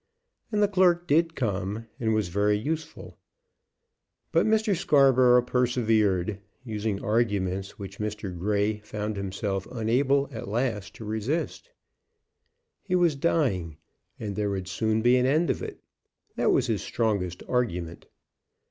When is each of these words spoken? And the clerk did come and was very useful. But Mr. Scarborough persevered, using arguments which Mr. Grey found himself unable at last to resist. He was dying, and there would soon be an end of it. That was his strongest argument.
And 0.51 0.63
the 0.63 0.67
clerk 0.67 1.05
did 1.05 1.35
come 1.35 1.85
and 1.99 2.11
was 2.11 2.29
very 2.29 2.57
useful. 2.57 3.19
But 4.31 4.47
Mr. 4.47 4.75
Scarborough 4.75 5.43
persevered, 5.43 6.39
using 6.63 7.03
arguments 7.03 7.77
which 7.77 7.99
Mr. 7.99 8.35
Grey 8.35 8.79
found 8.79 9.15
himself 9.15 9.67
unable 9.71 10.27
at 10.31 10.47
last 10.47 10.95
to 10.95 11.05
resist. 11.05 11.69
He 12.81 12.95
was 12.95 13.15
dying, 13.15 13.77
and 14.19 14.35
there 14.35 14.49
would 14.49 14.67
soon 14.67 15.03
be 15.03 15.17
an 15.17 15.27
end 15.27 15.51
of 15.51 15.61
it. 15.61 15.79
That 16.35 16.51
was 16.51 16.65
his 16.65 16.81
strongest 16.81 17.43
argument. 17.47 18.07